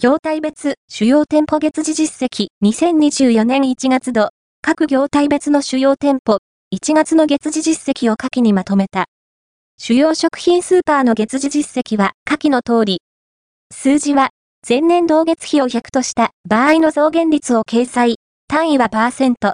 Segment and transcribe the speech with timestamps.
[0.00, 4.30] 業態別主要店舗月次実績2024年1月度、
[4.62, 6.38] 各業態別の主要店舗、
[6.74, 9.04] 1月の月次実績を下記にまとめた。
[9.76, 13.02] 主要食品スーパーの月次実績は下記の通り。
[13.70, 14.30] 数字は、
[14.66, 18.16] 前年同月比を100とした場合の増減率を掲載。
[18.48, 19.50] 単位はパーセント。